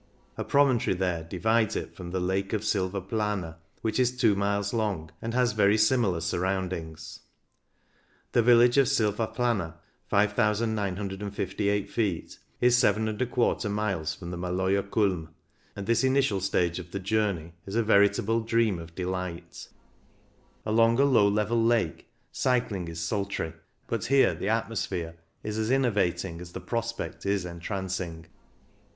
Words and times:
A 0.35 0.43
promontory 0.43 0.95
there 0.95 1.23
divides 1.23 1.75
it 1.75 1.95
from 1.95 2.09
the 2.09 2.19
Lake 2.19 2.53
of 2.53 2.63
Silvaplana, 2.63 3.57
which 3.83 3.99
is 3.99 4.17
two 4.17 4.33
miles 4.33 4.73
long, 4.73 5.11
and 5.21 5.35
has 5.35 5.51
very 5.53 5.77
similar 5.77 6.21
surroundings. 6.21 7.19
The 8.31 8.41
vills^e 8.41 8.77
of 8.79 8.87
Silvaplana 8.87 9.75
(5,958 10.11 11.87
ft*) 11.87 12.37
is 12.61 12.75
7J 12.79 13.69
miles 13.71 14.15
from 14.15 14.31
the 14.31 14.37
Maloja 14.39 14.81
Kulm, 14.89 15.27
and 15.75 15.85
this 15.85 16.03
initial 16.03 16.41
stage 16.41 16.79
of 16.79 16.89
the 16.89 16.99
journey 16.99 17.53
is 17.67 17.75
a 17.75 17.83
veritable 17.83 18.39
dream 18.41 18.79
of 18.79 18.95
delight. 18.95 19.67
Along 20.65 20.99
a 20.99 21.03
low 21.05 21.27
level 21.27 21.63
lake 21.63 22.09
cycling 22.31 22.87
is 22.87 22.99
sultry, 22.99 23.53
but 23.85 24.05
here 24.05 24.33
the 24.33 24.49
atmosphere 24.49 25.17
is 25.43 25.59
as 25.59 25.69
innervating 25.69 26.41
as 26.41 26.53
the 26.53 26.59
prospect 26.59 27.23
is 27.23 27.45
en 27.45 27.59
trancing. 27.59 28.25